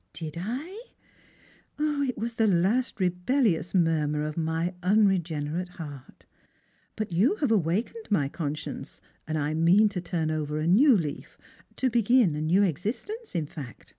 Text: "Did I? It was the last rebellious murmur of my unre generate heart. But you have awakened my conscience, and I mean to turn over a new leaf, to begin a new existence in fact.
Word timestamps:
"Did 0.12 0.36
I? 0.38 0.88
It 1.78 2.18
was 2.18 2.34
the 2.34 2.46
last 2.46 3.00
rebellious 3.00 3.74
murmur 3.74 4.22
of 4.26 4.36
my 4.36 4.74
unre 4.82 5.18
generate 5.22 5.70
heart. 5.70 6.26
But 6.94 7.10
you 7.10 7.36
have 7.36 7.50
awakened 7.50 8.06
my 8.10 8.28
conscience, 8.28 9.00
and 9.26 9.38
I 9.38 9.54
mean 9.54 9.88
to 9.88 10.02
turn 10.02 10.30
over 10.30 10.58
a 10.58 10.66
new 10.66 10.94
leaf, 10.94 11.38
to 11.76 11.88
begin 11.88 12.34
a 12.36 12.42
new 12.42 12.62
existence 12.62 13.34
in 13.34 13.46
fact. 13.46 13.94